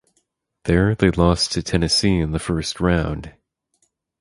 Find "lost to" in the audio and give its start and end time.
1.11-1.61